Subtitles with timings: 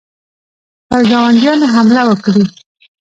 [0.87, 2.43] پر ګاونډیانو حمله وکړي.